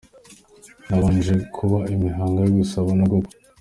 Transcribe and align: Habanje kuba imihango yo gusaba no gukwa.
Habanje 0.89 1.33
kuba 1.55 1.79
imihango 1.93 2.37
yo 2.45 2.51
gusaba 2.57 2.89
no 2.99 3.05
gukwa. 3.11 3.31